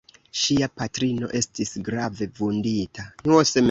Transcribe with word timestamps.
Ŝia 0.43 0.69
patrino 0.81 1.31
estis 1.41 1.77
grave 1.91 2.33
vundita. 2.43 3.11